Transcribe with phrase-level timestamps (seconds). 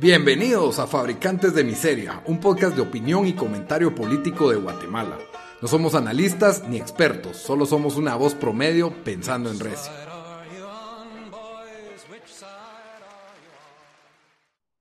[0.00, 5.18] Bienvenidos a Fabricantes de Miseria, un podcast de opinión y comentario político de Guatemala.
[5.60, 9.92] No somos analistas ni expertos, solo somos una voz promedio pensando en Recio.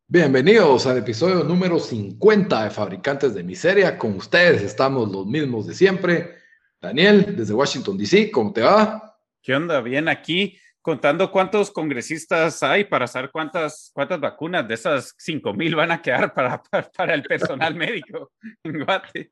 [0.07, 3.97] Bienvenidos al episodio número 50 de Fabricantes de Miseria.
[3.97, 6.35] Con ustedes estamos los mismos de siempre.
[6.79, 9.17] Daniel, desde Washington, D.C., ¿cómo te va?
[9.41, 9.81] ¿Qué onda?
[9.81, 15.75] Bien, aquí contando cuántos congresistas hay para saber cuántas, cuántas vacunas de esas 5 mil
[15.75, 18.31] van a quedar para, para, el personal médico
[18.63, 19.31] en Guate.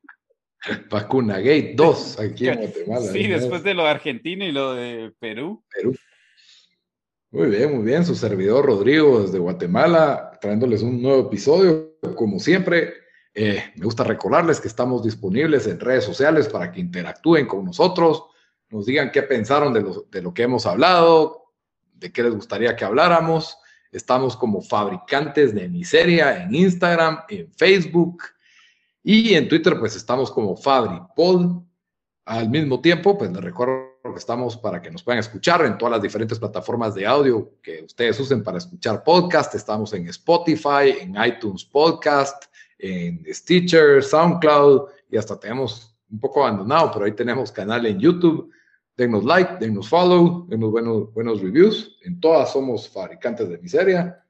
[0.89, 3.11] Vacuna Gate 2 aquí en Guatemala.
[3.11, 5.63] Sí, después de lo de Argentina y lo de Perú.
[5.73, 5.95] Perú.
[7.29, 8.05] Muy bien, muy bien.
[8.05, 11.97] Su servidor Rodrigo desde Guatemala, trayéndoles un nuevo episodio.
[12.15, 12.93] Como siempre,
[13.33, 18.23] eh, me gusta recordarles que estamos disponibles en redes sociales para que interactúen con nosotros,
[18.69, 21.53] nos digan qué pensaron de lo, de lo que hemos hablado,
[21.93, 23.57] de qué les gustaría que habláramos.
[23.91, 28.23] Estamos como fabricantes de miseria en Instagram, en Facebook
[29.03, 31.63] y en Twitter, pues estamos como FabriPod.
[32.25, 35.93] Al mismo tiempo, pues les recuerdo que estamos para que nos puedan escuchar en todas
[35.93, 39.55] las diferentes plataformas de audio que ustedes usen para escuchar podcast.
[39.55, 42.45] Estamos en Spotify, en iTunes Podcast,
[42.77, 48.51] en Stitcher, SoundCloud y hasta tenemos un poco abandonado, pero ahí tenemos canal en YouTube
[48.97, 51.99] Denos like, denos follow, denos buenos, buenos reviews.
[52.01, 54.25] En todas somos fabricantes de miseria.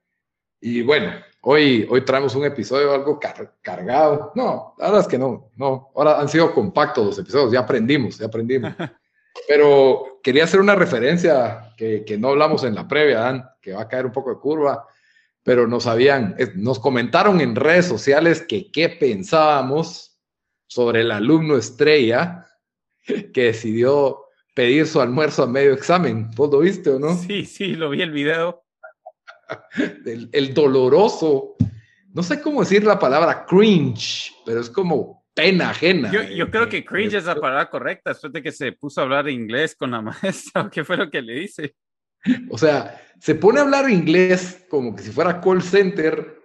[0.60, 1.10] Y bueno,
[1.40, 3.18] hoy, hoy traemos un episodio algo
[3.62, 4.30] cargado.
[4.34, 5.90] No, la verdad es que no, no.
[5.94, 8.74] Ahora han sido compactos los episodios, ya aprendimos, ya aprendimos.
[9.48, 13.82] Pero quería hacer una referencia que, que no hablamos en la previa, Dan, que va
[13.82, 14.86] a caer un poco de curva,
[15.48, 20.20] pero nos habían, nos comentaron en redes sociales que qué pensábamos
[20.66, 22.46] sobre el alumno estrella
[23.32, 24.27] que decidió
[24.58, 26.28] pedir su almuerzo a medio examen.
[26.34, 27.14] ¿Vos lo viste o no?
[27.14, 28.64] Sí, sí, lo vi el video.
[30.32, 31.54] el, doloroso,
[32.12, 36.10] no sé cómo decir la palabra cringe, pero es como pena ajena.
[36.10, 39.04] Yo, yo creo que cringe es la palabra correcta, después de que se puso a
[39.04, 41.76] hablar inglés con la maestra, ¿qué fue lo que le dice?
[42.50, 46.36] O sea, se pone a hablar inglés como que si fuera call center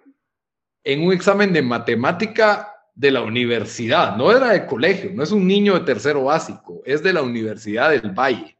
[0.84, 5.48] en un examen de matemática de la universidad, no era de colegio, no es un
[5.48, 8.58] niño de tercero básico, es de la Universidad del Valle.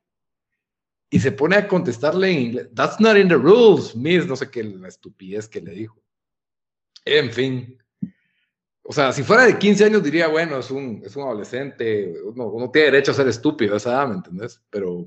[1.10, 4.50] Y se pone a contestarle en inglés, that's not in the rules, miss, no sé
[4.50, 6.02] qué, la estupidez que le dijo.
[7.06, 7.78] En fin.
[8.82, 12.70] O sea, si fuera de 15 años diría, bueno, es un, es un adolescente, uno,
[12.72, 14.60] tiene derecho a ser estúpido esa edad, ¿me entendés?
[14.70, 15.06] Pero,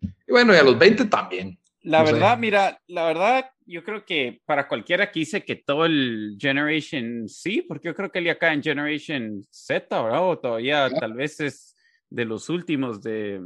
[0.00, 1.58] y bueno, y a los 20 también.
[1.86, 6.36] La verdad, mira, la verdad, yo creo que para cualquiera que dice que todo el
[6.36, 10.28] Generation sí, porque yo creo que él acá en Generation Z, ¿verdad?
[10.28, 11.76] O todavía tal vez es
[12.10, 13.40] de los últimos de,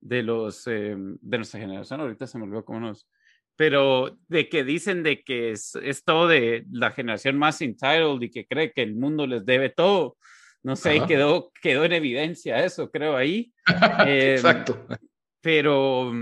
[0.00, 3.08] de los eh, de nuestra generación, ahorita se me olvidó cómo nos.
[3.56, 8.30] Pero de que dicen de que es, es todo de la generación más entitled y
[8.30, 10.16] que cree que el mundo les debe todo.
[10.62, 13.52] No sé, quedó, quedó en evidencia eso, creo, ahí.
[14.06, 14.86] Exacto.
[14.88, 14.96] Em,
[15.40, 16.12] pero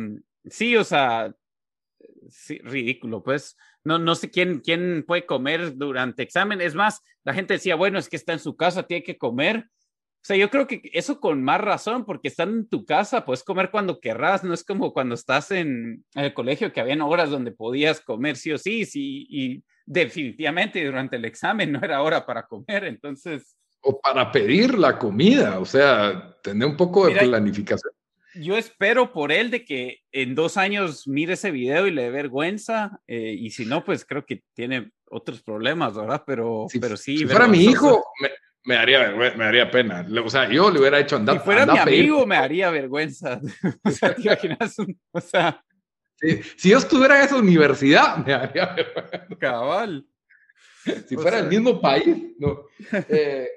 [0.45, 1.33] Sí, o sea,
[2.29, 3.57] sí, ridículo, pues.
[3.85, 6.61] No, no sé quién, quién puede comer durante examen.
[6.61, 9.67] Es más, la gente decía, bueno, es que está en su casa, tiene que comer.
[10.23, 13.43] O sea, yo creo que eso con más razón, porque están en tu casa, puedes
[13.43, 17.51] comer cuando querrás, no es como cuando estás en el colegio que habían horas donde
[17.51, 22.47] podías comer sí o sí, sí, y definitivamente durante el examen no era hora para
[22.47, 23.57] comer, entonces...
[23.81, 27.93] O para pedir la comida, o sea, tener un poco de planificación
[28.35, 32.11] yo espero por él de que en dos años mire ese video y le dé
[32.11, 36.23] vergüenza, eh, y si no, pues creo que tiene otros problemas, ¿verdad?
[36.27, 37.19] Pero, pero sí.
[37.19, 38.05] Si fuera mi hijo,
[38.65, 40.07] me, daría, me daría pena.
[40.25, 41.39] O sea, yo le hubiera hecho andar.
[41.39, 43.41] Si fuera mi amigo, me haría vergüenza.
[43.85, 44.77] o sea, te imaginas,
[45.11, 45.63] o sea.
[46.57, 49.27] si yo estuviera en esa universidad, me haría vergüenza.
[49.39, 50.07] Cabal.
[51.07, 52.65] Si fuera el mismo país, no.
[53.09, 53.49] Eh,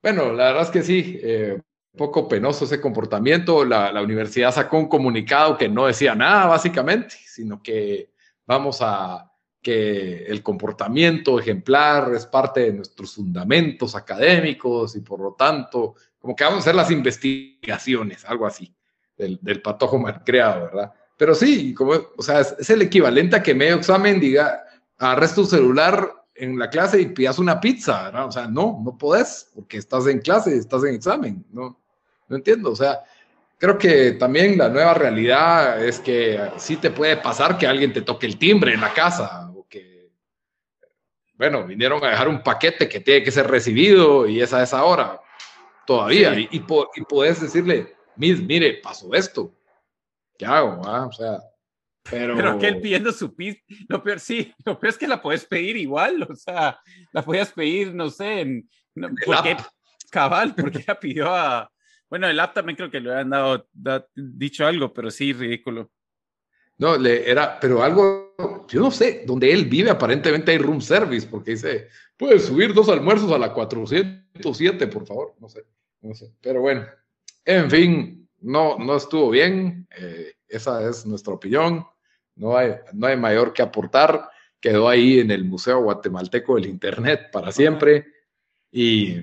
[0.00, 1.18] bueno, la verdad es que sí.
[1.22, 1.60] Eh,
[1.96, 3.64] poco penoso ese comportamiento.
[3.64, 8.10] La, universidad sacó un comunicado que no decía nada, básicamente, sino que
[8.46, 9.26] vamos a
[9.62, 16.34] que el comportamiento ejemplar es parte de nuestros fundamentos académicos y por lo tanto, como
[16.34, 18.74] que vamos a hacer las investigaciones, algo así,
[19.16, 20.92] del, del patojo mal creado, ¿verdad?
[21.20, 24.64] Pero sí, como, o sea, es, el equivalente a que medio examen diga,
[24.96, 28.26] agarres tu celular en la clase y pidas una pizza, ¿verdad?
[28.26, 31.78] O sea, no, no podés, porque estás en clase, estás en examen, ¿no?
[32.28, 33.02] No entiendo, o sea,
[33.58, 38.02] creo que también la nueva realidad es que sí te puede pasar que alguien te
[38.02, 40.10] toque el timbre en la casa o que,
[41.34, 44.82] bueno, vinieron a dejar un paquete que tiene que ser recibido y es a esa
[44.84, 45.20] hora
[45.86, 46.38] todavía.
[46.38, 49.52] Y, y, puedes decirle, mire, pasó esto.
[50.38, 50.80] ¿Qué hago?
[50.86, 51.06] Ah?
[51.06, 51.49] O sea.
[52.10, 55.44] Pero, Pero aquel pidiendo su pizza, lo peor sí, lo peor es que la puedes
[55.44, 56.78] pedir igual, o sea,
[57.12, 59.50] la podías pedir, no sé, en, no, El ¿por qué?
[59.52, 59.60] app.
[60.10, 61.70] Cabal, porque la pidió a,
[62.08, 65.92] bueno, el app también creo que le habían dado, da- dicho algo, pero sí, ridículo.
[66.78, 68.34] no, le era, pero algo,
[68.68, 72.88] yo no sé, donde él vive aparentemente hay room service, porque dice, puedes subir dos
[72.88, 75.64] almuerzos a la 407, por favor, no sé,
[76.00, 76.34] no sé.
[76.40, 76.86] Pero bueno,
[77.44, 81.86] en fin, no, no estuvo bien, eh, esa es nuestra opinión,
[82.40, 84.28] no hay, no hay mayor que aportar,
[84.60, 88.06] quedó ahí en el Museo Guatemalteco del Internet para siempre,
[88.72, 89.16] y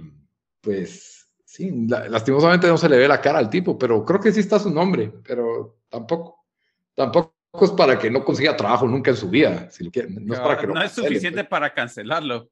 [0.62, 4.32] pues sí, la- lastimosamente no se le ve la cara al tipo, pero creo que
[4.32, 6.46] sí está su nombre, pero tampoco,
[6.94, 10.34] tampoco es para que no consiga trabajo nunca en su vida, si lo quiere, no
[10.34, 12.50] es para que lo no es cancele, suficiente pues, para cancelarlo.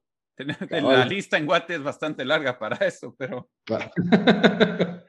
[0.70, 3.90] La lista en Guate es bastante larga para eso, pero para-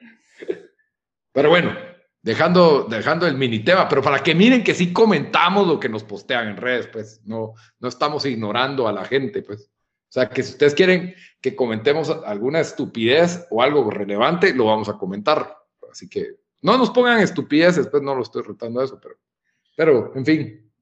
[1.32, 1.70] Pero bueno,
[2.22, 6.04] dejando, dejando el mini tema, pero para que miren que sí comentamos lo que nos
[6.04, 9.70] postean en redes, pues no, no estamos ignorando a la gente, pues.
[10.08, 14.88] O sea, que si ustedes quieren que comentemos alguna estupidez o algo relevante, lo vamos
[14.88, 15.54] a comentar.
[15.90, 19.16] Así que no nos pongan estupideces, pues no lo estoy retando a eso, pero,
[19.76, 20.72] pero en fin.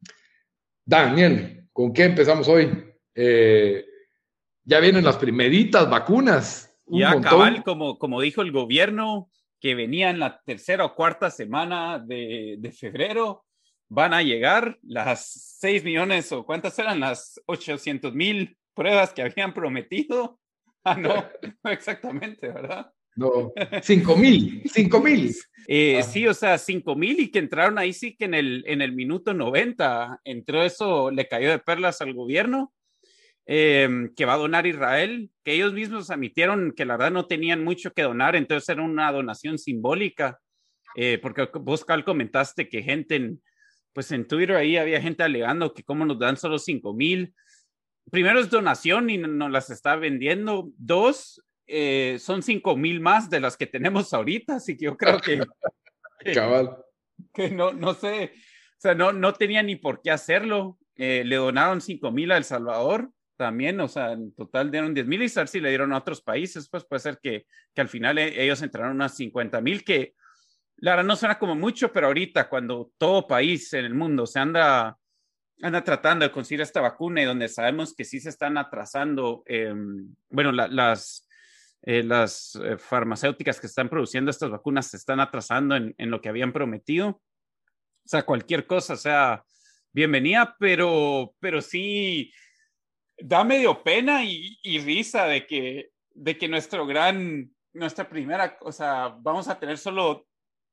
[0.85, 2.71] Daniel, ¿con qué empezamos hoy?
[3.15, 3.85] Eh,
[4.63, 6.77] ya vienen las primeritas vacunas.
[6.87, 7.31] un ya montón.
[7.31, 9.29] cabal, como, como dijo el gobierno,
[9.61, 13.45] que venía en la tercera o cuarta semana de, de febrero,
[13.89, 19.55] van a llegar las 6 millones o cuántas eran las 800 mil pruebas que habían
[19.55, 20.39] prometido.
[20.85, 21.15] Ah, no,
[21.65, 22.93] no exactamente, ¿verdad?
[23.17, 23.51] No,
[23.83, 25.35] cinco mil, cinco mil.
[25.67, 26.03] Eh, Ah.
[26.03, 28.93] Sí, o sea, 5 mil y que entraron ahí sí que en el, en el
[28.93, 32.73] minuto 90 entró eso, le cayó de perlas al gobierno,
[33.47, 37.63] eh, que va a donar Israel, que ellos mismos admitieron que la verdad no tenían
[37.63, 40.41] mucho que donar, entonces era una donación simbólica,
[40.97, 43.43] eh, porque vos, Cal, comentaste que gente en,
[43.93, 47.35] pues en Twitter ahí había gente alegando que cómo nos dan solo 5 mil.
[48.11, 50.71] Primero es donación y no- nos las está vendiendo.
[50.77, 55.19] Dos, eh, son 5 mil más de las que tenemos ahorita, así que yo creo
[55.21, 55.41] que
[56.35, 56.77] Cabal.
[57.33, 60.79] que no, no sé, o sea, no, no tenía ni por qué hacerlo.
[60.97, 65.07] Eh, le donaron 5 mil a El Salvador también, o sea, en total dieron 10
[65.07, 68.19] mil y si le dieron a otros países, pues puede ser que, que al final
[68.19, 70.15] eh, ellos entraron unas 50 mil, que
[70.79, 74.39] la verdad no suena como mucho, pero ahorita cuando todo país en el mundo se
[74.39, 74.97] anda,
[75.63, 79.73] anda tratando de conseguir esta vacuna y donde sabemos que sí se están atrasando, eh,
[80.29, 81.27] bueno, la- las,
[81.83, 86.21] eh, las eh, farmacéuticas que están produciendo estas vacunas se están atrasando en, en lo
[86.21, 87.09] que habían prometido.
[87.09, 89.45] O sea, cualquier cosa, sea,
[89.93, 92.33] bienvenida, pero, pero sí
[93.19, 99.17] da medio pena y, risa de que, de que nuestro gran, nuestra primera, o sea,
[99.21, 100.27] vamos a tener solo,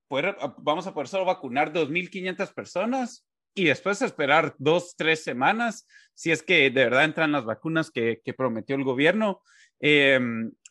[0.07, 3.25] poder, vamos a poder solo vacunar 2.500 personas
[3.55, 8.21] y después esperar dos, tres semanas, si es que de verdad entran las vacunas que,
[8.23, 9.41] que prometió el gobierno.
[9.79, 10.19] Eh,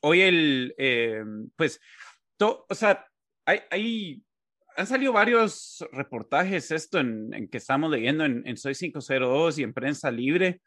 [0.00, 1.22] hoy el, eh,
[1.56, 1.80] pues,
[2.36, 3.06] to, o sea,
[3.44, 4.22] hay,
[4.76, 9.62] han salido varios reportajes, esto en, en que estamos leyendo en, en, Soy 502 y
[9.62, 10.60] en Prensa Libre,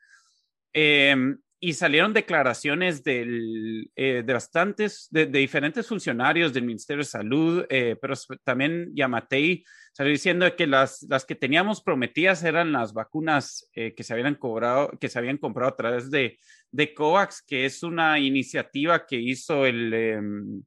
[0.75, 1.15] eh,
[1.59, 7.65] y salieron declaraciones del, eh, de bastantes, de, de, diferentes funcionarios del Ministerio de Salud,
[7.69, 8.13] eh, pero
[8.43, 14.03] también Yamatei salió diciendo que las, las que teníamos prometidas eran las vacunas eh, que
[14.03, 16.37] se habían cobrado, que se habían comprado a través de,
[16.69, 20.63] de COVAX, que es una iniciativa que hizo el,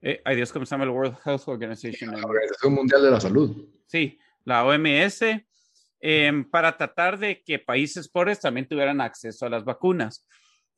[0.00, 2.12] eh, ay Dios, ¿cómo se llama el World Health Organization?
[2.12, 3.68] La Organización Mundial de la Salud.
[3.86, 5.20] Sí, la OMS,
[6.00, 10.26] eh, para tratar de que países pobres también tuvieran acceso a las vacunas.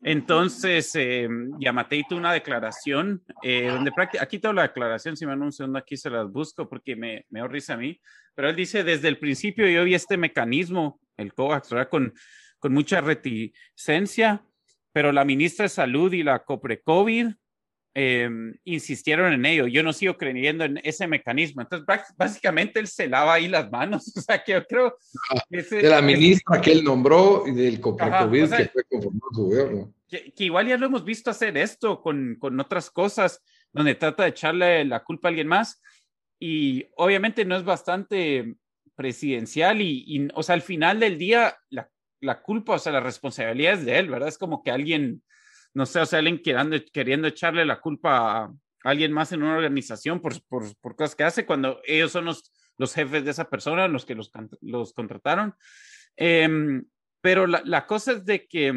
[0.01, 5.53] Entonces, eh, Yamatei una declaración, eh, donde aquí tengo la declaración, si me dan un
[5.53, 8.01] segundo aquí se las busco porque me, me a mí,
[8.35, 11.75] pero él dice, desde el principio yo vi este mecanismo, el COVAX.
[11.91, 12.15] Con,
[12.61, 14.45] con mucha reticencia,
[14.93, 17.33] pero la ministra de Salud y la COPRECOVID
[18.01, 18.31] eh,
[18.63, 19.67] insistieron en ello.
[19.67, 21.63] Yo no sigo creyendo en ese mecanismo.
[21.63, 21.85] Entonces,
[22.17, 24.13] básicamente él se lava ahí las manos.
[24.19, 24.97] O sea, que yo creo.
[25.51, 28.85] Ese, de la ministra ese, que él nombró y del COPRECOVID o sea, que fue
[28.85, 29.95] conformado su gobierno.
[30.09, 34.23] Que, que, igual ya lo hemos visto hacer esto con, con otras cosas, donde trata
[34.23, 35.83] de echarle la culpa a alguien más.
[36.39, 38.55] Y obviamente no es bastante
[38.95, 41.91] presidencial y, y o sea, al final del día, la,
[42.21, 44.29] la culpa, o sea, la responsabilidad es de él, ¿verdad?
[44.29, 45.23] Es como que alguien
[45.75, 49.57] no sé, o sea, alguien queriendo, queriendo echarle la culpa a alguien más en una
[49.57, 53.49] organización por, por, por cosas que hace cuando ellos son los, los jefes de esa
[53.49, 55.55] persona, los que los, los contrataron.
[56.17, 56.49] Eh,
[57.21, 58.69] pero la, la, cosa es de que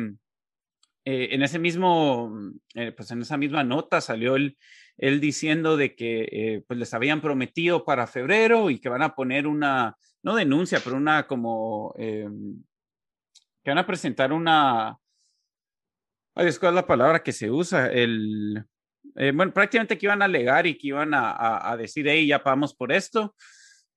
[1.05, 2.31] eh, en ese mismo,
[2.75, 4.57] eh, pues en esa misma nota salió el,
[4.97, 9.15] él diciendo de que eh, pues les habían prometido para febrero y que van a
[9.15, 12.29] poner una, no denuncia, pero una como, eh,
[13.63, 14.97] que van a presentar una,
[16.35, 18.63] ay, es la palabra que se usa, el,
[19.15, 22.43] eh, bueno, prácticamente que iban a alegar y que iban a, a, decir, hey, ya
[22.43, 23.35] pagamos por esto,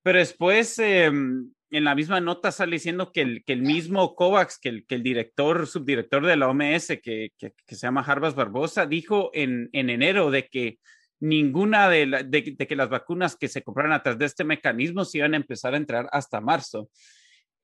[0.02, 4.58] pero después em, en la misma nota sale diciendo que el, que el mismo Kovacs,
[4.58, 8.86] que el, que el director, subdirector de la OMS, que, que, se llama Jarbas Barbosa,
[8.86, 10.78] dijo en, en enero de que
[11.20, 15.18] ninguna de, de, que las vacunas que se compraron a través de este mecanismo se
[15.18, 16.90] iban a empezar a entrar hasta marzo.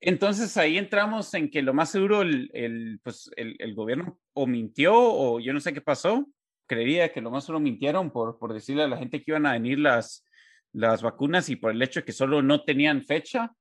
[0.01, 4.47] Entonces ahí entramos en que lo más seguro el, el pues, el, el, gobierno o
[4.47, 6.27] mintió o yo no sé qué pasó.
[6.65, 9.53] Creería que lo más seguro mintieron por, por decirle a la gente que iban a
[9.53, 10.25] venir las,
[10.73, 13.53] las vacunas y por el hecho de que solo no tenían fecha,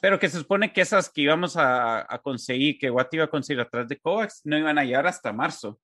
[0.00, 3.30] pero que se supone que esas que íbamos a, a conseguir, que Watt iba a
[3.30, 5.80] conseguir atrás de COVAX, no iban a llegar hasta marzo.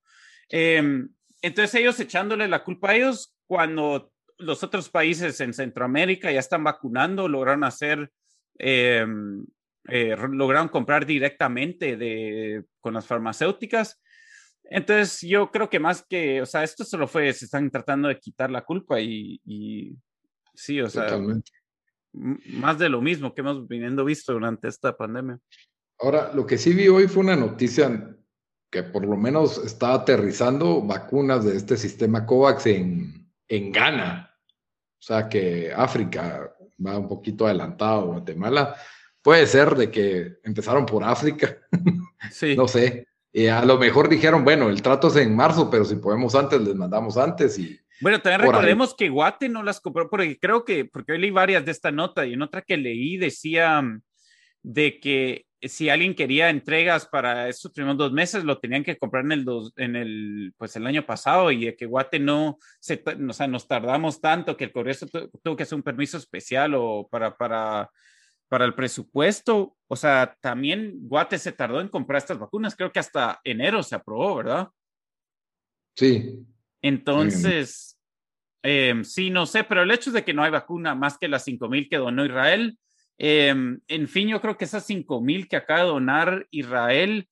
[0.48, 1.06] Eh,
[1.40, 6.64] entonces ellos echándole la culpa a ellos, cuando los otros países en Centroamérica ya están
[6.64, 8.10] vacunando, lograron hacer,
[8.58, 9.06] eh,
[9.88, 14.00] eh, lograron comprar directamente de, con las farmacéuticas.
[14.64, 18.18] Entonces yo creo que más que, o sea, esto solo fue, se están tratando de
[18.18, 19.94] quitar la culpa y, y
[20.54, 21.52] sí, o sea, Totalmente.
[22.12, 25.38] más de lo mismo que hemos viniendo visto durante esta pandemia.
[25.98, 28.16] Ahora, lo que sí vi hoy fue una noticia
[28.70, 34.34] que por lo menos está aterrizando vacunas de este sistema COVAX en, en Ghana.
[34.98, 36.52] O sea que África
[36.84, 38.74] va un poquito adelantado, Guatemala.
[39.24, 41.58] Puede ser de que empezaron por África.
[42.30, 42.56] Sí.
[42.56, 43.06] no sé.
[43.30, 46.58] Y a lo mejor dijeron, bueno, el trato es en marzo, pero si podemos antes,
[46.58, 47.78] les mandamos antes y...
[48.00, 51.66] Bueno, también recordemos que Guate no las compró, porque creo que, porque hoy leí varias
[51.66, 53.82] de esta nota y en otra que leí decía
[54.62, 59.26] de que si alguien quería entregas para esos primeros dos meses, lo tenían que comprar
[59.26, 63.02] en el, dos, en el, pues el año pasado y de que Guate no, se,
[63.06, 67.06] o sea, nos tardamos tanto que el Congreso tuvo que hacer un permiso especial o
[67.10, 67.90] para, para,
[68.48, 69.76] para el presupuesto.
[69.88, 72.76] O sea, también Guate se tardó en comprar estas vacunas.
[72.76, 74.68] Creo que hasta enero se aprobó, ¿verdad?
[75.96, 76.44] Sí.
[76.82, 77.98] Entonces,
[78.62, 81.44] eh, sí, no sé, pero el hecho de que no hay vacuna más que las
[81.44, 82.78] 5 mil que donó Israel
[83.18, 87.28] Em, en fin, yo creo que esas 5 mil que acaba de donar Israel,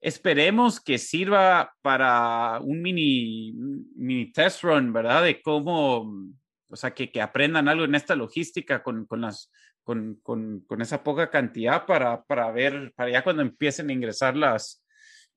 [0.00, 3.52] esperemos que sirva para un mini,
[3.96, 5.24] mini test run, ¿verdad?
[5.24, 6.32] De cómo,
[6.68, 9.50] o sea, que, que aprendan algo en esta logística con, con las,
[9.88, 14.36] con, con, con, esa poca cantidad para, para ver, para ya cuando empiecen a ingresar
[14.36, 14.84] las,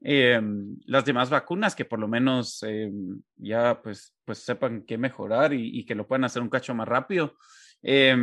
[0.01, 0.41] eh,
[0.87, 2.91] las demás vacunas, que por lo menos eh,
[3.37, 6.85] ya pues, pues sepan qué mejorar y, y, que lo puedan hacer un cacho más
[6.85, 7.33] rápido.
[7.81, 8.13] Eh,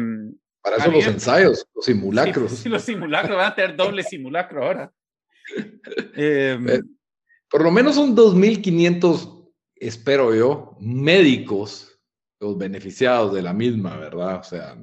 [0.61, 2.53] para eso los ensayos, los simulacros.
[2.53, 4.93] Sí, los simulacros van a tener doble simulacro ahora.
[6.15, 6.67] Em,
[7.49, 11.99] por lo menos son 2.500, espero yo, médicos
[12.39, 14.41] los beneficiados de la misma, ¿verdad?
[14.41, 14.77] O sea,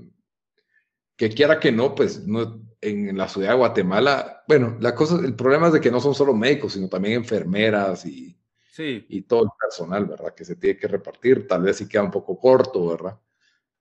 [1.15, 5.35] que quiera que no, pues no, en la ciudad de Guatemala, bueno, la cosa, el
[5.35, 8.37] problema es de que no son solo médicos, sino también enfermeras y,
[8.71, 9.05] sí.
[9.09, 10.33] y todo el personal, ¿verdad?
[10.35, 13.19] Que se tiene que repartir, tal vez sí queda un poco corto, ¿verdad?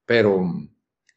[0.06, 0.44] Pero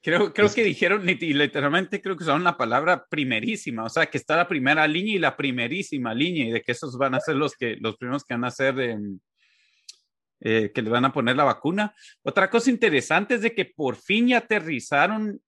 [0.08, 4.38] Creo, creo que dijeron, literalmente creo que usaron la palabra primerísima, o sea, que está
[4.38, 7.58] la primera línea y la primerísima línea, y de que esos van a ser los,
[7.58, 8.76] que, los primeros que van a hacer,
[10.40, 11.94] eh, que le van a poner la vacuna.
[12.24, 15.42] Otra cosa interesante es de que por fin ya aterrizaron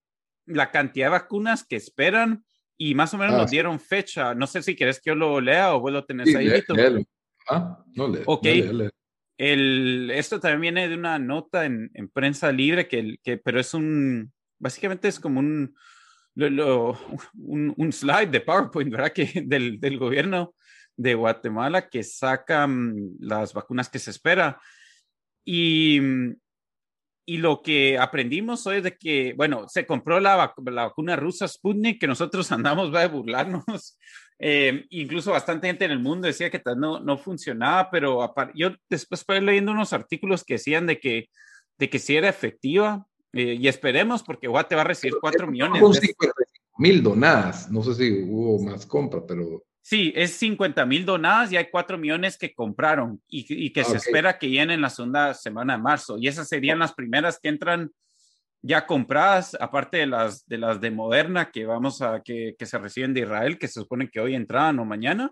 [0.50, 2.44] la cantidad de vacunas que esperan
[2.78, 4.34] y más o menos nos ah, dieron fecha.
[4.34, 6.50] No sé si quieres que yo lo lea o vos lo tenés ahí.
[7.50, 8.24] Ah, no le.
[8.26, 8.46] Ok.
[9.38, 13.74] El, esto también viene de una nota en, en prensa libre, que, que, pero es
[13.74, 15.74] un, básicamente es como un,
[16.36, 19.14] un, un, slide de PowerPoint, ¿verdad?
[19.14, 20.56] Que del, del, gobierno
[20.98, 22.68] de Guatemala que saca
[23.20, 24.60] las vacunas que se espera.
[25.46, 26.02] Y,
[27.30, 31.48] y lo que aprendimos hoy es de que, bueno, se compró la, la vacuna rusa
[31.48, 34.00] Sputnik, que nosotros andamos va a burlarnos.
[34.40, 39.22] Eh, incluso bastante gente en el mundo decía que no, no funcionaba, pero yo después
[39.22, 41.30] estoy leyendo unos artículos que decían de que,
[41.78, 45.84] de que sí era efectiva, eh, y esperemos porque Guate va a recibir 4 millones.
[46.80, 47.70] mil donadas.
[47.70, 49.64] No sé si hubo más compra, pero.
[49.82, 53.98] Sí, es 50 mil donadas y hay 4 millones que compraron y, y que se
[53.98, 56.18] espera que lleguen en la segunda semana de marzo.
[56.20, 57.92] Y esas serían las primeras que entran
[58.62, 62.78] ya compradas, aparte de las de las de Moderna que vamos a que, que se
[62.78, 65.32] reciben de Israel, que se supone que hoy entraban o mañana.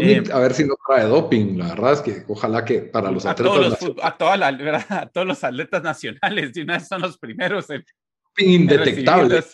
[0.00, 3.26] Eh, a ver si no trae doping, la verdad es que ojalá que para los
[3.26, 3.52] atletas.
[4.02, 4.40] a, todos
[4.90, 7.84] a todos los atletas nacionales, de una vez son los primeros en.
[8.38, 9.44] indetectable.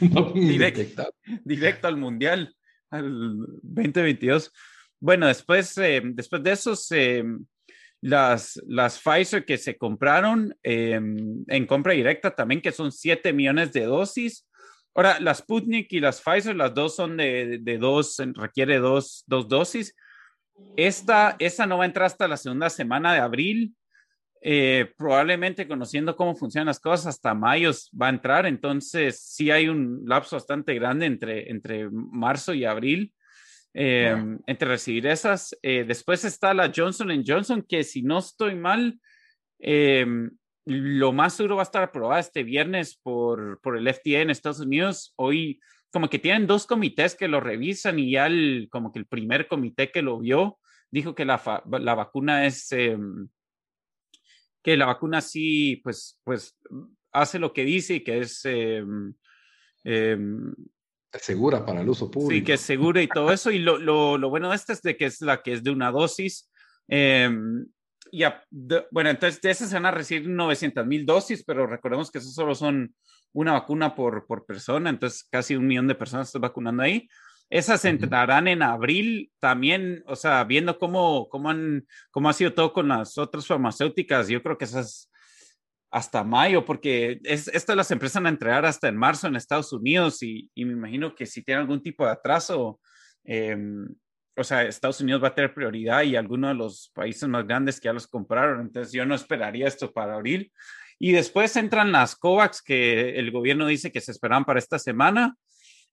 [0.34, 2.54] directo, directo al Mundial,
[2.94, 4.52] al 2022.
[5.00, 7.24] Bueno, después, eh, después de eso, se
[8.00, 13.72] las, las Pfizer que se compraron em, en compra directa también, que son 7 millones
[13.72, 14.46] de dosis.
[14.94, 19.48] Ahora, las Sputnik y las Pfizer, las dos son de, de dos, requiere dos, dos
[19.48, 19.94] dosis.
[20.76, 23.74] Esta, esta no va a entrar hasta la segunda semana de abril.
[24.46, 27.70] Eh, probablemente conociendo cómo funcionan las cosas, hasta mayo
[28.00, 28.44] va a entrar.
[28.44, 33.14] Entonces, sí hay un lapso bastante grande entre, entre marzo y abril.
[33.72, 34.14] Eh,
[34.46, 35.56] entre recibir esas.
[35.62, 39.00] Eh, después está la Johnson Johnson, que si no estoy mal,
[40.66, 44.60] lo más seguro va a estar aprobada este viernes por, por el FDA en Estados
[44.60, 45.14] Unidos.
[45.16, 45.58] Hoy,
[45.90, 49.48] como que tienen dos comités que lo revisan y ya el, como que el primer
[49.48, 50.58] comité que lo vio
[50.90, 51.40] dijo que la,
[51.80, 53.28] la vacuna es, em,
[54.64, 56.58] que la vacuna sí, pues, pues
[57.12, 58.40] hace lo que dice y que es...
[58.44, 59.14] Em,
[59.84, 60.52] em,
[61.12, 62.32] segura para el uso público.
[62.32, 63.52] Sí, que es segura y todo eso.
[63.52, 65.70] Y lo, lo, lo bueno de esta es de que es la que es de
[65.70, 66.50] una dosis
[68.90, 72.30] bueno, entonces de esas se van a recibir 900 mil dosis, pero recordemos que eso
[72.30, 72.94] solo son
[73.32, 77.08] una vacuna por, por persona, entonces casi un millón de personas están vacunando ahí.
[77.50, 82.72] Esas entrarán en abril también, o sea, viendo cómo, cómo, han, cómo ha sido todo
[82.72, 85.10] con las otras farmacéuticas, yo creo que esas
[85.90, 89.72] hasta mayo, porque es, estas las empresas van a entregar hasta en marzo en Estados
[89.72, 92.80] Unidos y, y me imagino que si tienen algún tipo de atraso,
[93.24, 93.56] eh,
[94.36, 97.78] o sea, Estados Unidos va a tener prioridad y algunos de los países más grandes
[97.78, 98.60] que ya los compraron.
[98.62, 100.52] Entonces yo no esperaría esto para abril.
[100.98, 105.36] Y después entran las COVAX que el gobierno dice que se esperan para esta semana.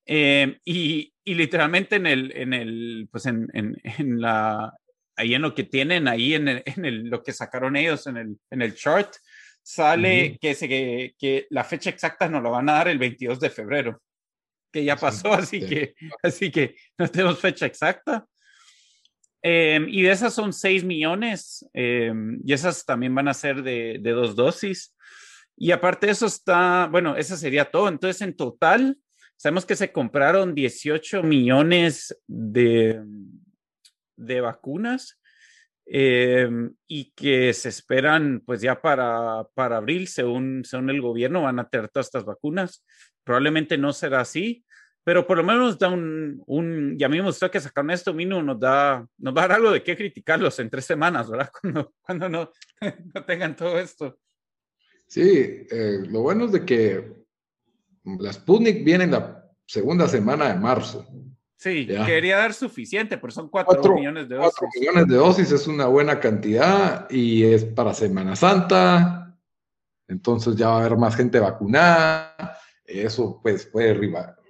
[0.06, 4.74] Eh, y, y, literalmente en el, en el, pues en, en, en, la,
[5.16, 8.18] ahí en lo que tienen, ahí en, el, en el, lo que sacaron ellos en
[8.18, 9.14] el, en el chart,
[9.62, 13.40] sale que, se, que, que, la fecha exacta nos la van a dar el 22
[13.40, 14.02] de febrero,
[14.72, 15.94] que ya pasó, así, que,
[16.24, 18.26] así que no tenemos fecha exacta.
[19.44, 23.98] Em, y de esas son 6 millones em, y esas también van a ser de,
[24.00, 24.96] de, dos dosis.
[25.58, 27.88] Y aparte de eso está, bueno, eso sería todo.
[27.88, 28.98] Entonces, en total,
[29.42, 33.02] sabemos que se compraron 18 millones de,
[34.16, 35.20] de vacunas
[35.88, 41.58] em, y que se esperan, pues ya para, para abril, según, según el gobierno, van
[41.58, 42.86] a tener todas estas vacunas.
[43.24, 44.64] Probablemente no será así,
[45.04, 49.36] pero por lo menos da un, un gusta que sacaron esto, mínimo nos da, nos
[49.36, 51.50] va a dar algo de qué criticarlos en tres semanas, ¿verdad?
[51.62, 52.52] Cuando, cuando no,
[53.16, 54.20] no tengan todo esto.
[55.08, 57.21] Sí, eh, lo bueno es de que
[58.04, 61.06] las Sputnik vienen la segunda semana de marzo.
[61.56, 64.54] Sí, quería dar suficiente, pero son cuatro, millones de dosis.
[64.58, 69.38] Cuatro millones de dosis es una buena cantidad y es para Semana Santa.
[70.08, 72.58] Entonces ya va a haber más gente vacunada.
[72.84, 73.94] Eso pues puede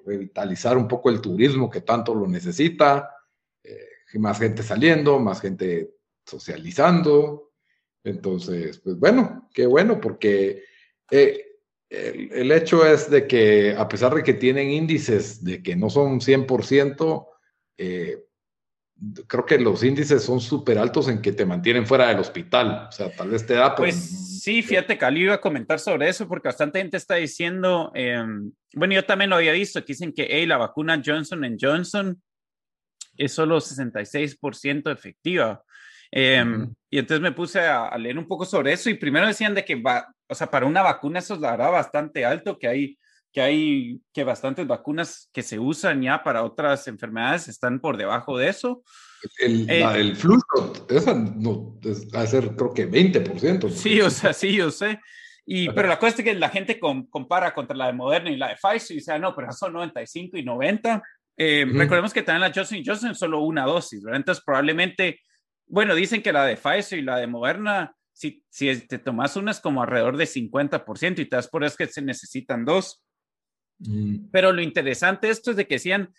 [0.06, 3.14] revitalizar un poco el turismo que tanto lo necesita,
[3.62, 3.78] eh,
[4.14, 7.52] más gente saliendo, más gente socializando.
[8.06, 10.64] Entonces, pues bueno, qué bueno, porque
[11.12, 11.51] eh,
[11.92, 16.22] el, hecho es de que a pesar de que tienen índices de que no son
[16.22, 17.28] 100%,
[17.78, 18.24] eh,
[19.28, 22.88] creo que los índices son súper altos en que te mantienen fuera del hospital.
[22.88, 23.76] O sea, tal vez te da...
[23.76, 28.52] Pues Sí, fíjate, Cali iba a comentar sobre eso porque bastante gente está diciendo, em,
[28.74, 32.20] bueno, yo también lo había visto, que dicen que hey, la vacuna Johnson Johnson
[33.18, 35.64] es solo 66% efectiva.
[36.10, 39.64] Em, y entonces me puse a, leer un poco sobre eso y primero decían de
[39.64, 42.98] que va, o sea, para una vacuna eso es la verdad bastante alto, que hay
[43.34, 48.38] que hay que bastantes vacunas que se usan ya para otras enfermedades están por debajo
[48.38, 48.84] de eso.
[49.40, 50.14] El, eh,
[50.90, 51.80] esa no,
[52.16, 53.70] va a ser creo que 20%.
[53.70, 55.00] Sí, o sea, sí, yo sé.
[55.46, 58.50] Y, pero la cosa es que la gente compara contra la de Moderna y la
[58.50, 61.02] de Pfizer y dice, ah, no, pero son 95 y 90.
[61.38, 64.20] Eh, recordemos que también la Johnson Johnson solo una dosis, ¿verdad?
[64.20, 65.20] Entonces probablemente,
[65.68, 69.52] bueno, dicen que la de Pfizer y la de Moderna, si, si te tomas una
[69.52, 73.04] es como alrededor de 50% y te das por eso que se necesitan dos.
[73.80, 74.30] Mm.
[74.32, 76.14] Pero lo interesante esto es de que decían,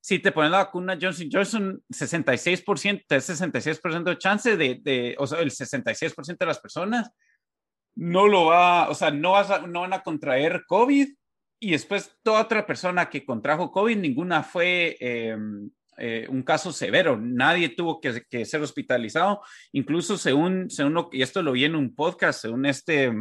[0.00, 5.40] si te ponen la vacuna Johnson Johnson, 66%, 66% de chance de, de, o sea,
[5.40, 7.10] el 66% de las personas
[7.96, 11.08] no lo va, o sea, no, vas no van a contraer COVID
[11.60, 17.18] y después toda otra persona que contrajo COVID, ninguna fue em, eh, un caso severo,
[17.20, 19.40] nadie tuvo que, ser hospitalizado,
[19.72, 23.12] incluso según, según y esto lo vi en un podcast, según este,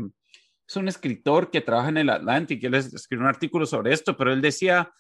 [0.68, 4.32] es un escritor que trabaja en el Atlantic, él escribió un artículo sobre esto, pero
[4.32, 4.92] él decía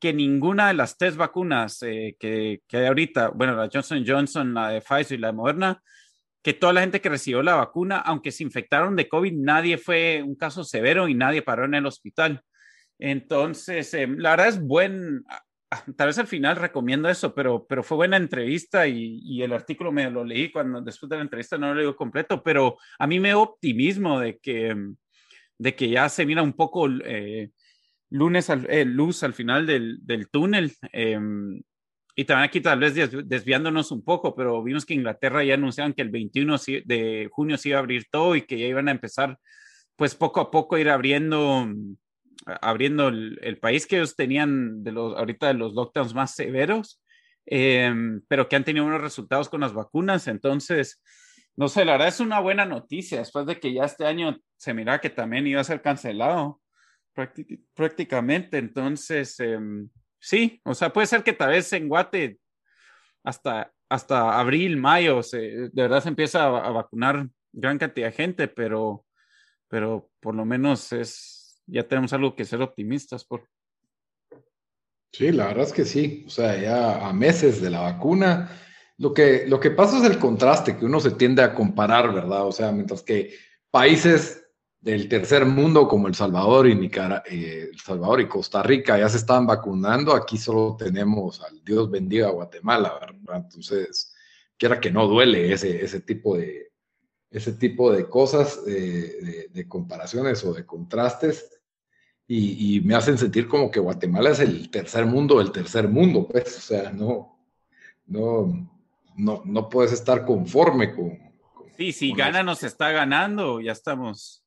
[0.00, 4.54] que ninguna de las tres vacunas eh, que, que, hay ahorita, bueno, la Johnson Johnson,
[4.54, 5.82] la de Pfizer y la de Moderna,
[6.42, 10.22] que toda la gente que recibió la vacuna, aunque se infectaron de COVID, nadie fue
[10.24, 12.42] un caso severo y nadie paró en el hospital.
[12.98, 15.24] Entonces, eh, la verdad es buen,
[15.96, 19.92] tal vez al final recomiendo eso, pero, pero fue buena entrevista y, y, el artículo
[19.92, 23.20] me lo leí cuando después de la entrevista no lo leí completo, pero a mí
[23.20, 24.74] me optimismo de que,
[25.58, 27.50] de que ya se mira un poco eh,
[28.10, 30.72] lunes al, eh, luz al final del, del túnel.
[30.92, 31.18] Eh,
[32.16, 36.02] y también aquí tal vez desviándonos un poco, pero vimos que Inglaterra ya anunciaron que
[36.02, 39.38] el 21 de junio se iba a abrir todo y que ya iban a empezar
[39.96, 41.68] pues poco a poco ir abriendo
[42.46, 47.02] abriendo el, país que ellos tenían de los, ahorita de los lockdowns más severos,
[47.46, 50.26] em, pero que han tenido unos resultados con las vacunas.
[50.28, 51.02] Entonces,
[51.56, 54.74] no sé, la verdad es una buena noticia después de que ya este año se
[54.74, 56.60] mira que también iba a ser cancelado
[57.74, 58.58] prácticamente.
[58.58, 62.38] Entonces, em, sí, o sea, puede ser que tal vez en Guate
[63.22, 68.48] hasta, hasta abril, mayo, de verdad se empieza a, a vacunar gran cantidad de gente,
[68.48, 69.04] pero,
[69.68, 73.48] pero por lo menos es, ya tenemos algo que ser optimistas por.
[75.12, 76.24] Sí, la verdad es que sí.
[76.26, 78.50] O sea, ya a meses de la vacuna,
[78.98, 82.46] lo que, lo que pasa es el contraste, que uno se tiende a comparar, ¿verdad?
[82.46, 83.34] O sea, mientras que
[83.70, 84.44] países
[84.80, 89.08] del tercer mundo como El Salvador y Nicaragua, eh, El Salvador y Costa Rica ya
[89.08, 93.42] se están vacunando, aquí solo tenemos al Dios bendiga a Guatemala, ¿verdad?
[93.44, 94.14] Entonces,
[94.56, 96.69] quiera que no duele ese, ese tipo de
[97.30, 101.60] ese tipo de cosas, de comparaciones o de contrastes
[102.32, 106.56] y, me hacen sentir como que Guatemala es el tercer mundo del tercer mundo, pues,
[106.58, 107.36] o sea, no,
[108.06, 108.70] no,
[109.16, 111.18] no, no puedes estar conforme con...
[111.76, 114.44] sí, si gana nos está ganando, ya estamos.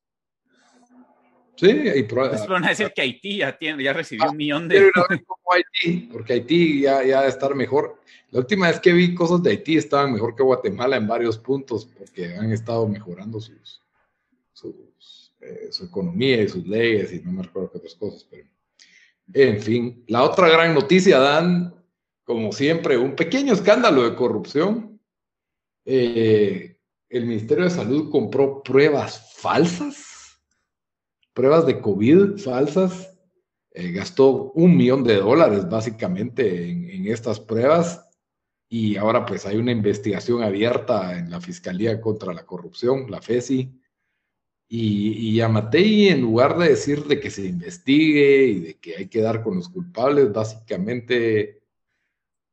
[1.56, 2.52] Sí, y probablemente.
[2.52, 4.90] van a decir que Haití ya, tiene, ya recibió un millón de.
[4.92, 8.00] Como Haití, porque Haití ya, ya debe estar mejor.
[8.30, 11.86] La última vez que vi cosas de Haití estaban mejor que Guatemala en varios puntos,
[11.86, 13.80] porque han estado mejorando sus,
[14.52, 14.74] sus
[15.44, 18.48] eh, su economía y sus leyes y no me recuerdo qué otras cosas, pero
[19.34, 20.02] en fin.
[20.08, 21.74] La otra gran noticia, Dan,
[22.24, 24.98] como siempre, un pequeño escándalo de corrupción.
[25.84, 26.78] Eh,
[27.10, 30.13] el Ministerio de Salud compró pruebas falsas,
[31.34, 33.10] pruebas de COVID falsas.
[33.72, 38.08] Eh, gastó un millón de dólares básicamente en, en estas pruebas
[38.68, 43.72] y ahora pues hay una investigación abierta en la Fiscalía contra la Corrupción, la FESI,
[44.68, 49.06] y, y Matei, en lugar de decir de que se investigue y de que hay
[49.08, 51.62] que dar con los culpables, básicamente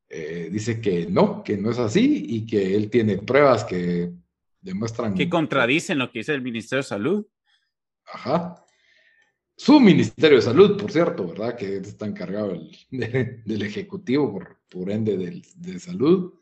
[0.10, 4.12] eh, dice que no, que no es así y que él tiene pruebas que
[4.60, 5.16] demuestran...
[5.16, 7.26] Que contradicen lo que dice el Ministerio de Salud.
[8.06, 8.64] Ajá.
[9.56, 11.56] Su Ministerio de Salud, por cierto, ¿verdad?
[11.56, 12.58] Que está encargado
[12.90, 16.34] del Ejecutivo, por, por ende del, de Salud.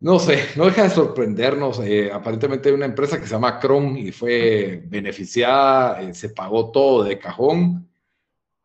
[0.00, 1.78] No sé, no deja de sorprendernos.
[1.80, 6.70] Eh, aparentemente hay una empresa que se llama Cron y fue beneficiada, eh, se pagó
[6.70, 7.86] todo de cajón.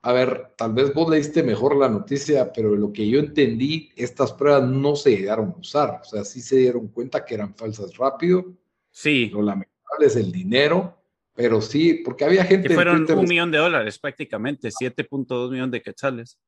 [0.02, 4.32] A ver, tal vez vos leíste mejor la noticia, pero lo que yo entendí, estas
[4.32, 6.00] pruebas no se llegaron a usar.
[6.02, 8.46] O sea, sí se dieron cuenta que eran falsas rápido.
[8.92, 9.30] Sí.
[9.34, 10.98] Lo lamentable es el dinero,
[11.36, 12.70] pero sí, porque había gente.
[12.70, 16.40] Que fueron un millón de dólares prácticamente, 7.2 millones de quetzales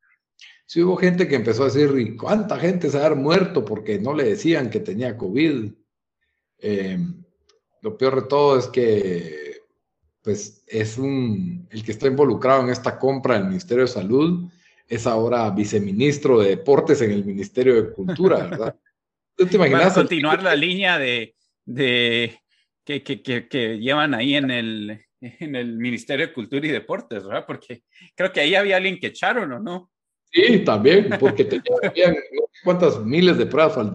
[0.67, 4.13] sí hubo gente que empezó a decir, ¿y cuánta gente se ha muerto porque no
[4.13, 5.71] le decían que tenía COVID?
[6.60, 7.23] Em,
[7.82, 9.62] lo peor de todo es que,
[10.21, 14.50] pues, es un, el que está involucrado en esta compra del Ministerio de Salud,
[14.88, 18.76] es ahora viceministro de Deportes en el Ministerio de Cultura, ¿verdad?
[19.36, 19.93] ¿Tú te imaginas?
[19.93, 22.39] continuar la línea de, de
[22.88, 27.26] que, que, que, que, llevan ahí en el, en el Ministerio de Cultura y Deportes,
[27.26, 27.43] ¿verdad?
[27.45, 27.84] Porque
[28.15, 29.91] creo que ahí había alguien que echaron, ¿o no?
[30.32, 32.15] Sí, también, porque tenían
[32.63, 33.91] cuántas miles de plazas,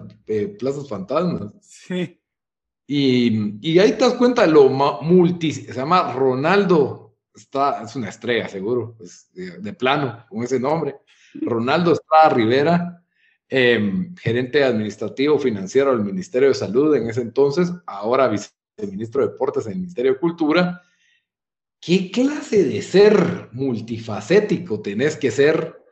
[0.59, 1.53] plazas fantasmas.
[1.61, 2.19] Sí.
[2.85, 8.09] Y, y, ahí te das cuenta de lo multi, se llama Ronaldo, está, es una
[8.09, 8.97] estrella seguro,
[9.33, 10.97] de, plano, con ese nombre.
[11.33, 13.03] Ronaldo Estrada Rivera,
[13.49, 18.27] em, gerente administrativo financiero del Ministerio de Salud en ese entonces, ahora
[18.77, 20.81] viceministro de Deportes en el Ministerio de Cultura.
[21.79, 25.83] ¿Qué clase de ser multifacético tenés que ser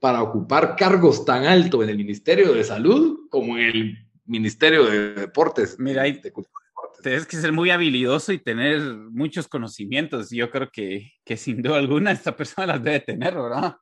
[0.00, 5.14] para ocupar cargos tan altos en el Ministerio de Salud como en el Ministerio de
[5.14, 5.78] Deportes.
[5.78, 6.20] Mira, ahí
[7.02, 10.30] tienes que ser muy habilidoso y tener muchos conocimientos.
[10.30, 13.76] Yo creo que, que sin duda alguna esta persona las debe tener, ¿verdad?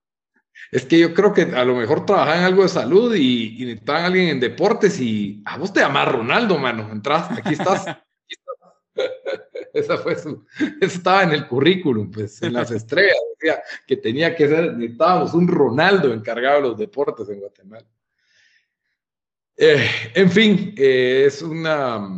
[0.73, 3.67] Es que yo creo que a lo mejor trabajan en algo de salud y, y
[3.67, 6.91] necesitan a alguien en deportes y a vos te llamas Ronaldo, mano.
[6.91, 7.85] Entras, aquí estás.
[9.73, 10.45] Esa fue su,
[10.81, 15.49] estaba en el currículum, pues, en las estrellas, decía que tenía que ser, necesitábamos un
[15.49, 17.87] Ronaldo encargado de los deportes en Guatemala.
[19.57, 22.09] Eh, en fin, eh, es una,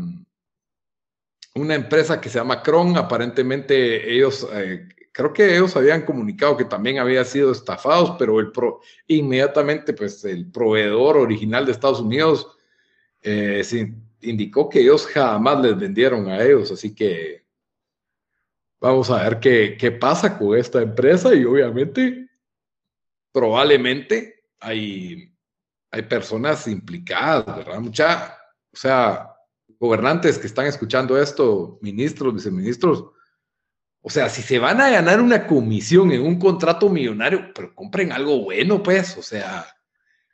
[1.54, 6.64] una empresa que se llama Cron, aparentemente ellos eh, creo que ellos habían comunicado que
[6.64, 8.52] también había sido estafados, pero el
[9.06, 12.56] inmediatamente pues el proveedor original de Estados Unidos
[13.22, 13.62] eh,
[14.22, 17.44] indicó que ellos jamás les vendieron a ellos, así que
[18.80, 22.28] vamos a ver qué, qué pasa con esta empresa y obviamente
[23.32, 25.32] probablemente hay,
[25.90, 27.80] hay personas implicadas, ¿verdad?
[27.80, 28.38] Mucha,
[28.72, 29.34] o sea,
[29.78, 33.04] gobernantes que están escuchando esto, ministros, viceministros,
[34.02, 38.12] o sea, si se van a ganar una comisión en un contrato millonario, pero compren
[38.12, 39.66] algo bueno, pues, o sea,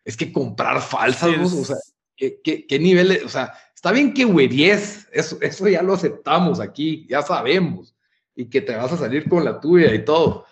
[0.05, 1.77] es que comprar falsas, o sea,
[2.16, 3.22] ¿qué, qué, nivel?
[3.25, 3.53] O sea,
[3.87, 7.94] está bien que huevies, eso, eso ya lo aceptamos aquí, ya sabemos,
[8.35, 10.44] y que te vas a salir con la tuya y todo,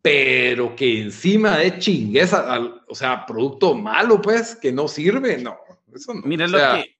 [0.00, 2.58] pero que encima de chingueza,
[2.88, 5.58] o sea, producto malo, pues, que no sirve, no,
[5.94, 6.22] eso no.
[6.22, 6.96] Mira lo que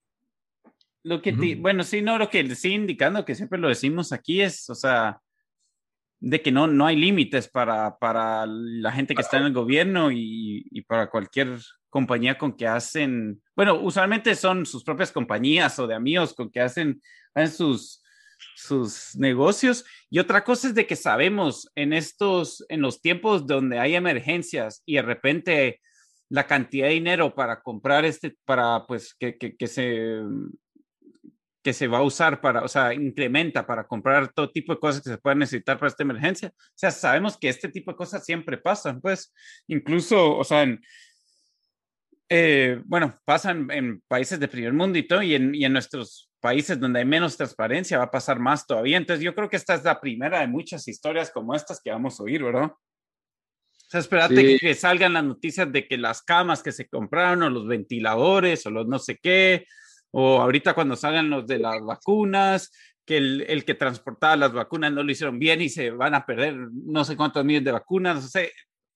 [1.04, 4.68] lo que bueno, sí, no, lo que sí indicando que siempre lo decimos aquí es,
[4.68, 5.18] o sea,
[6.20, 10.10] de que no, no hay límites para, para la gente que está en el gobierno
[10.10, 11.58] y, y, para cualquier
[11.90, 16.60] compañía con que hacen, bueno, usualmente son sus propias compañías o de amigos con que
[16.60, 17.00] hacen,
[17.34, 18.02] hacen sus,
[18.56, 19.84] sus negocios.
[20.10, 24.82] Y otra cosa es de que sabemos en estos, en los tiempos donde hay emergencias
[24.84, 25.80] y de repente
[26.30, 30.20] la cantidad de dinero para comprar este, para pues que, que, que se
[31.68, 35.02] que se va a usar para, o sea, incrementa para comprar todo tipo de cosas
[35.02, 36.48] que se puedan necesitar para esta emergencia.
[36.48, 39.34] O sea, sabemos que este tipo de cosas siempre pasan, pues,
[39.66, 40.80] incluso, o sea, en,
[42.30, 46.30] eh, bueno, pasan en países de primer mundo y todo, y en, y en nuestros
[46.40, 48.96] países donde hay menos transparencia va a pasar más todavía.
[48.96, 52.18] Entonces, yo creo que esta es la primera de muchas historias como estas que vamos
[52.18, 52.72] a oír, ¿verdad?
[52.72, 57.50] O sea, espérate que salgan las noticias de que las camas que se compraron o
[57.50, 59.66] los ventiladores o los no sé qué,
[60.10, 62.70] o ahorita cuando salgan los de las vacunas,
[63.04, 66.26] que el, el, que transportaba las vacunas no lo hicieron bien y se van a
[66.26, 68.46] perder no sé cuántos miles de vacunas, o sea,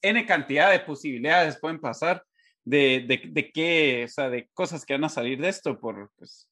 [0.03, 2.22] N cantidad de posibilidades pueden pasar
[2.64, 6.11] de, de, de qué, o sea, de cosas que van a salir de esto por,
[6.16, 6.51] pues,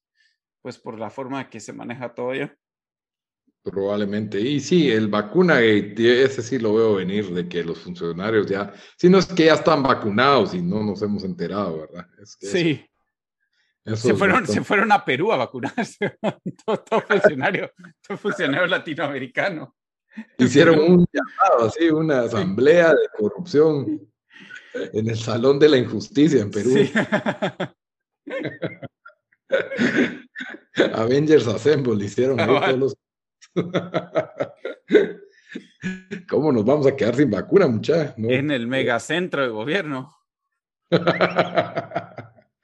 [0.62, 2.54] pues por la forma que se maneja todo ya.
[3.62, 4.40] Probablemente.
[4.40, 9.10] Y sí, el vacuna, ese sí lo veo venir, de que los funcionarios ya, si
[9.10, 12.06] no es que ya están vacunados y no nos hemos enterado, ¿verdad?
[12.22, 12.89] Es que sí
[13.84, 16.18] se, fueron, se fueron a Perú a vacunarse,
[16.64, 17.72] todo, funcionario,
[18.06, 19.74] todo funcionario latinoamericano.
[20.38, 24.00] Hicieron un llamado, así, una asamblea de corrupción
[24.74, 26.74] en el Salón de la Injusticia en Perú.
[30.94, 32.96] Avengers Assemble hicieron todos
[36.28, 38.14] ¿Cómo nos vamos a quedar sin vacuna, muchachos?
[38.18, 40.14] En el megacentro de gobierno.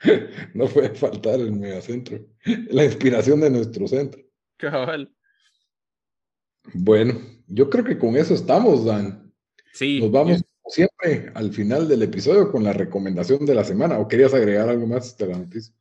[0.55, 2.19] no puede faltar el megacentro,
[2.71, 4.23] la inspiración de nuestro centro.
[4.57, 5.12] Cabal.
[6.75, 7.14] Bueno,
[7.47, 9.33] yo creo que con eso estamos, Dan.
[9.73, 10.01] Sí.
[10.01, 13.99] Nos vamos siempre al final del episodio con la recomendación de la semana.
[13.99, 15.75] ¿O querías agregar algo más de la noticia?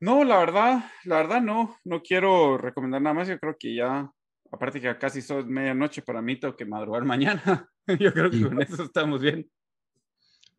[0.00, 3.28] No, la verdad, la verdad no, no quiero recomendar nada más.
[3.28, 4.10] Yo creo que ya,
[4.50, 7.68] aparte que casi son medianoche para mí, tengo que madrugar mañana.
[7.98, 9.48] yo creo que con eso estamos bien.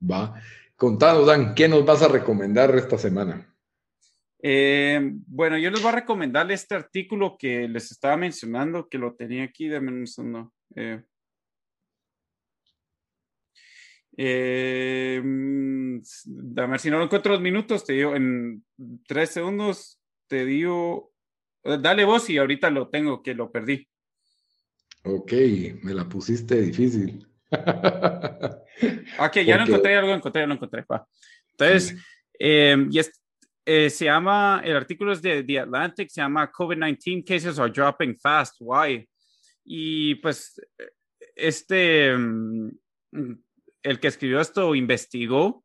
[0.01, 0.41] Va.
[0.75, 3.53] Contanos, Dan, ¿qué nos vas a recomendar esta semana?
[4.41, 9.15] Eh, bueno, yo les voy a recomendar este artículo que les estaba mencionando, que lo
[9.15, 10.53] tenía aquí, de un segundo.
[10.75, 11.01] Eh,
[14.17, 15.99] eh, mm,
[16.57, 18.63] a ver si no lo encuentro dos minutos, te digo, en
[19.07, 21.13] tres segundos te digo,
[21.63, 23.87] dale vos y ahorita lo tengo, que lo perdí.
[25.03, 25.33] Ok,
[25.83, 27.27] me la pusiste difícil.
[29.19, 30.85] ok, ya lo encontré, ya lo encontré, ya lo encontré.
[31.51, 31.95] Entonces,
[32.39, 32.99] em, y
[33.65, 38.15] eh, se llama, el artículo es de The Atlantic, se llama COVID-19 cases are dropping
[38.17, 38.55] fast.
[38.59, 39.07] Why?
[39.63, 40.61] Y pues,
[41.35, 42.71] este, em,
[43.81, 45.63] el que escribió esto investigó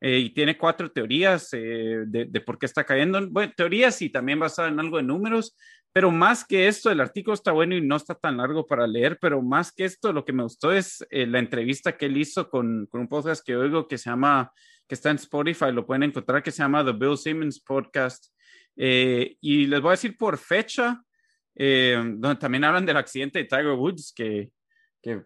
[0.00, 3.26] eh, y tiene cuatro teorías eh, de, de, por qué está cayendo.
[3.28, 5.56] Bueno, teorías y también basado en algo de números,
[5.96, 9.16] pero más que esto, el artículo está bueno y no está tan largo para leer,
[9.18, 12.50] pero más que esto, lo que me gustó es eh, la entrevista que él hizo
[12.50, 14.52] con, con, un podcast que oigo que se llama,
[14.86, 18.26] que está en Spotify, lo pueden encontrar, que se llama The Bill Simmons Podcast.
[18.76, 21.00] Eh, y les voy a decir por fecha,
[21.54, 24.50] eh, donde también hablan del accidente de Tiger Woods, que,
[25.00, 25.22] que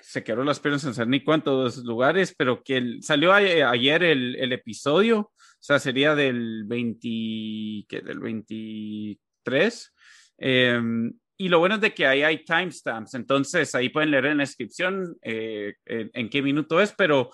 [0.00, 4.52] se quedó las piernas en saber ni cuántos lugares, pero que salió ayer el, el,
[4.52, 9.92] episodio, o sea, sería del 20, que del 23.
[10.38, 14.38] Em, y lo bueno es de que ahí hay timestamps, entonces ahí pueden leer en
[14.38, 17.30] la descripción eh, en, qué minuto es, pero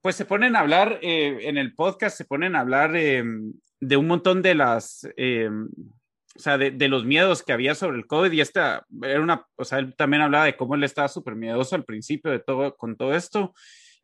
[0.00, 3.96] pues se ponen a hablar eh, en el podcast, se ponen a hablar em, de
[3.96, 5.68] un montón de las, em,
[6.36, 9.44] o sea, de, de, los miedos que había sobre el COVID y esta era una,
[9.56, 12.76] o sea, él también hablaba de cómo él estaba súper miedoso al principio de todo,
[12.76, 13.54] con todo esto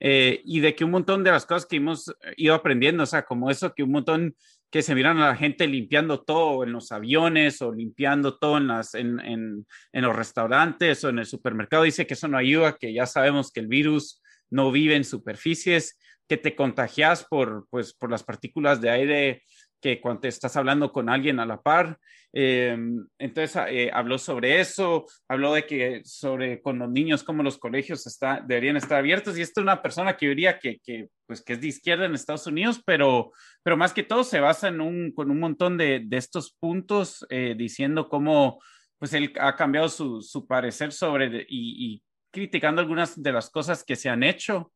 [0.00, 3.24] eh, y de que un montón de las cosas que hemos ido aprendiendo, o sea,
[3.24, 4.36] como eso que un montón
[4.70, 8.68] que se miran a la gente limpiando todo en los aviones o limpiando todo en,
[8.68, 12.76] las, en, en, en los restaurantes o en el supermercado, dice que eso no ayuda,
[12.78, 17.94] que ya sabemos que el virus no vive en superficies, que te contagias por, pues,
[17.94, 19.42] por las partículas de aire
[19.80, 21.98] que cuando estás hablando con alguien a la par.
[22.32, 22.76] Eh,
[23.18, 28.06] entonces eh, habló sobre eso, habló de que sobre con los niños, cómo los colegios
[28.06, 29.38] está, deberían estar abiertos.
[29.38, 32.06] Y esta es una persona que yo diría que, que, pues, que es de izquierda
[32.06, 35.76] en Estados Unidos, pero, pero más que todo se basa en un, con un montón
[35.78, 38.60] de, de estos puntos eh, diciendo cómo
[38.98, 43.84] pues él ha cambiado su, su parecer sobre y, y, criticando algunas de las cosas
[43.84, 44.72] que se han hecho.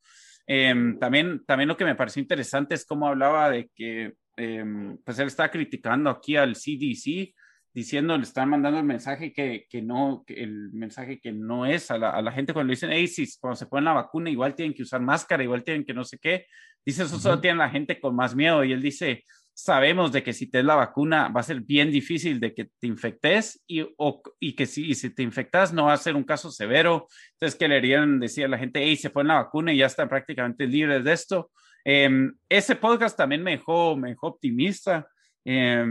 [0.47, 4.65] Eh, también, también lo que me pareció interesante es cómo hablaba de que eh,
[5.05, 7.35] pues él está criticando aquí al CDC,
[7.75, 11.91] diciendo, le están mandando el mensaje que, que no, que el mensaje que no es
[11.91, 14.31] a la, a la, gente cuando le dicen, hey, si cuando se ponen la vacuna
[14.31, 16.47] igual tienen que usar máscara, igual tienen que no sé qué,
[16.85, 17.41] dice, eso solo uh -huh.
[17.41, 20.65] tiene la gente con más miedo y él dice, sabemos de que si te es
[20.65, 24.67] la vacuna va a ser bien difícil de que te infectes y, o, y que
[24.67, 27.77] si, y si te infectas no va a ser un caso severo, entonces que le
[27.77, 31.05] harían decir a la gente, hey, se ponen la vacuna y ya están prácticamente libres
[31.05, 31.51] de esto,
[31.85, 35.09] eh, ese podcast también me dejó, me dejó optimista
[35.45, 35.85] eh,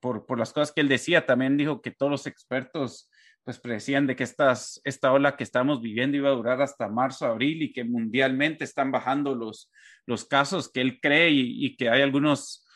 [0.00, 1.26] por, por, las cosas que él decía.
[1.26, 3.10] También dijo que todos los expertos
[3.44, 7.24] pues predecían de que estas, esta ola que estamos viviendo iba a durar hasta marzo,
[7.24, 9.72] abril y que mundialmente están bajando los,
[10.04, 12.66] los casos que él cree y, y que hay algunos,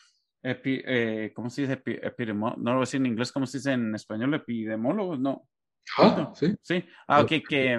[0.43, 1.75] epi, eh, ¿cómo se dice?
[1.75, 4.33] Epi, epidemo, no lo voy a decir en inglés, ¿cómo se dice en español?
[4.33, 5.47] Epidemólogos, no.
[5.99, 6.55] Ah, sí.
[6.63, 7.79] Sí, ah, ok, que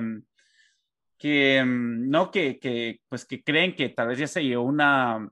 [1.23, 5.25] que no, que, que, pues que creen que tal vez ya se llevó una,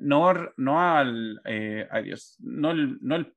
[0.00, 3.32] no, no al, eh, adiós, no el, no el,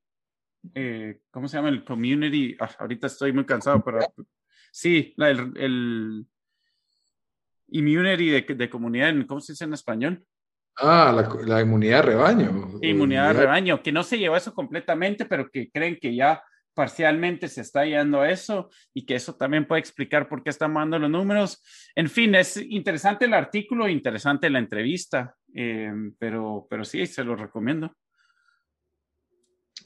[0.74, 1.68] eh, ¿cómo se llama?
[1.68, 4.00] El community, ah, ahorita estoy muy cansado, pero
[4.72, 6.26] sí, la, el, el
[7.68, 10.26] immunity de, de, comunidad, ¿cómo se dice en español?
[10.78, 12.80] Ah, la, la inmunidad de rebaño.
[12.82, 16.42] Inmunidad de rebaño, que no se llevó eso completamente, pero que creen que ya
[16.74, 20.72] parcialmente se está yendo a eso y que eso también puede explicar por qué están
[20.72, 21.62] mandando los números.
[21.94, 27.36] En fin, es interesante el artículo, interesante la entrevista, eh, pero, pero sí, se lo
[27.36, 27.94] recomiendo.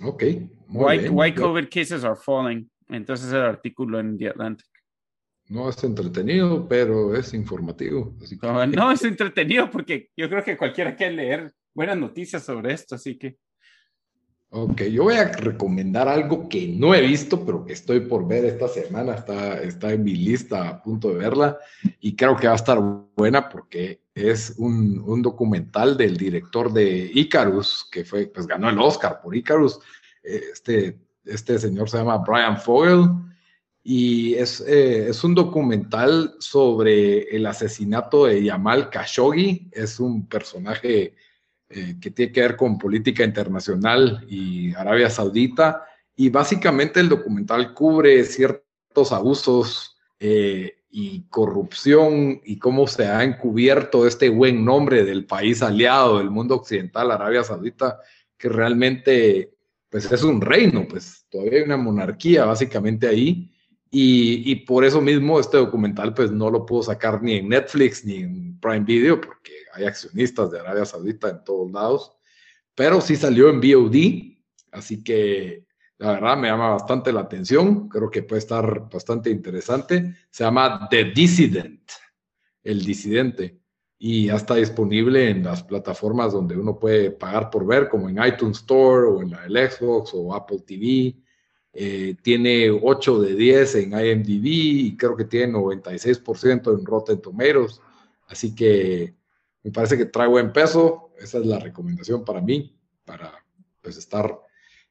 [0.02, 0.24] Ok.
[0.68, 1.12] Why, bien.
[1.14, 2.70] why COVID cases are falling.
[2.88, 4.66] Entonces el artículo en The Atlantic.
[5.48, 8.16] No es entretenido, pero es informativo.
[8.22, 8.46] Así que...
[8.46, 12.94] no, no, es entretenido porque yo creo que cualquiera quiere leer buenas noticias sobre esto,
[12.94, 13.36] así que.
[14.50, 18.44] Ok, yo voy a recomendar algo que no he visto, pero que estoy por ver
[18.44, 19.14] esta semana.
[19.14, 21.58] Está, está en mi lista a punto de verla
[22.00, 22.78] y creo que va a estar
[23.16, 28.78] buena porque es un, un documental del director de Icarus, que fue, pues ganó el
[28.78, 29.80] Oscar por Icarus.
[30.22, 33.08] Este, este señor se llama Brian Fogel
[33.82, 39.68] y es, eh, es un documental sobre el asesinato de Yamal Khashoggi.
[39.72, 41.14] Es un personaje
[41.76, 45.82] eh, que tiene que ver con política internacional y Arabia Saudita.
[46.14, 54.06] Y básicamente el documental cubre ciertos abusos eh, y corrupción y cómo se ha encubierto
[54.06, 57.98] este buen nombre del país aliado del mundo occidental, Arabia Saudita,
[58.38, 59.56] que realmente
[59.90, 63.50] pues es un reino, pues todavía hay una monarquía básicamente ahí.
[63.90, 68.04] Y, y, por eso mismo este documental pues no lo puedo sacar ni en Netflix
[68.04, 72.12] ni en Prime Video porque hay accionistas de Arabia Saudita en todos lados,
[72.74, 74.38] pero sí salió en VOD,
[74.72, 75.64] así que
[75.98, 80.14] la verdad me llama bastante la atención, creo que puede estar bastante interesante.
[80.30, 81.90] Se llama The Dissident,
[82.62, 83.60] el disidente,
[83.98, 88.22] y ya está disponible en las plataformas donde uno puede pagar por ver, como en
[88.24, 91.16] iTunes Store o en la del Xbox o Apple TV.
[91.72, 97.80] Eh, tiene 8 de 10 en IMDb y creo que tiene 96% en Rotten Tomatoes.
[98.26, 99.14] Así que
[99.64, 101.10] me parece que trae buen peso.
[101.18, 103.32] Esa es la recomendación para mí, para
[103.80, 104.38] pues, estar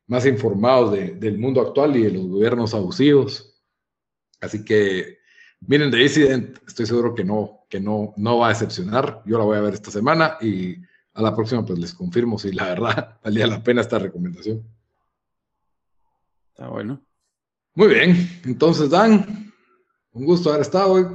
[0.08, 3.62] más informados de, del mundo actual y de los gobiernos abusivos.
[4.42, 5.20] Así que
[5.62, 9.22] miren The Dissident, estoy seguro que no, que no, no va a decepcionar.
[9.26, 10.76] Yo la voy a ver esta semana y
[11.14, 14.64] a la próxima pues les confirmo si la verdad valía la pena esta recomendación.
[16.50, 17.02] Está bueno.
[17.76, 19.52] Muy bien, entonces Dan,
[20.12, 21.06] un gusto haber estado hoy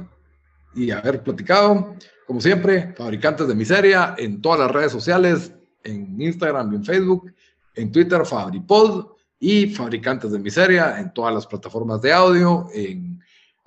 [0.75, 1.95] y haber platicado.
[2.29, 5.51] Como siempre, Fabricantes de Miseria en todas las redes sociales,
[5.83, 7.33] en Instagram y en Facebook,
[7.73, 13.19] en Twitter, Fabripod y Fabricantes de Miseria en todas las plataformas de audio, en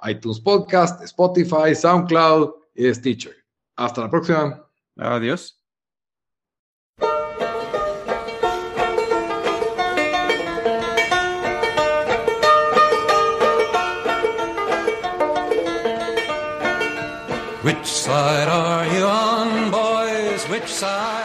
[0.04, 3.34] iTunes Podcast, Spotify, SoundCloud y Stitcher.
[3.74, 4.64] Hasta la próxima.
[4.96, 5.61] Adiós.
[17.62, 20.48] Which side are you on, boys?
[20.48, 21.21] Which side?